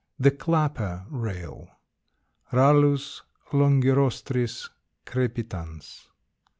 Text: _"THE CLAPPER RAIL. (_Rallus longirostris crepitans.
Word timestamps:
_"THE 0.19 0.31
CLAPPER 0.31 1.05
RAIL. 1.11 1.69
(_Rallus 2.51 3.21
longirostris 3.53 4.67
crepitans. 5.05 6.07